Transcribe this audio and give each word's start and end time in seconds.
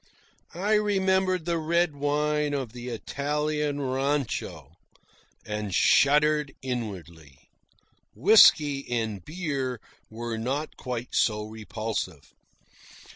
I 0.55 0.73
remembered 0.73 1.45
the 1.45 1.59
red 1.59 1.95
wine 1.95 2.55
of 2.55 2.73
the 2.73 2.89
Italian 2.89 3.79
rancho, 3.79 4.71
and 5.45 5.75
shuddered 5.75 6.53
inwardly. 6.63 7.37
Whisky 8.15 8.83
and 8.89 9.23
beer 9.23 9.79
were 10.09 10.39
not 10.39 10.75
quite 10.75 11.13
so 11.13 11.43
repulsive. 11.43 12.33